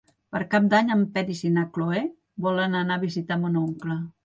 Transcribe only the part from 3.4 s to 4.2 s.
mon oncle.